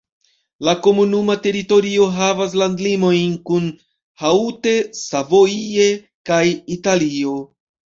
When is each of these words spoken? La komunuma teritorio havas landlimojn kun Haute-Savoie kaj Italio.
La 0.67 0.73
komunuma 0.85 1.35
teritorio 1.43 2.07
havas 2.15 2.55
landlimojn 2.61 3.37
kun 3.51 3.69
Haute-Savoie 4.25 5.89
kaj 6.33 6.43
Italio. 6.81 7.39